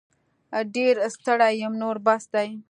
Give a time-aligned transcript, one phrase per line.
[0.73, 2.49] ډير ستړې یم نور بس دی